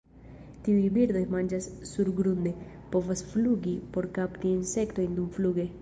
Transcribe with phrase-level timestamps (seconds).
[0.67, 2.55] Tiuj birdoj manĝas surgrunde,
[2.97, 5.73] povas flugi por kapti insektojn dumfluge.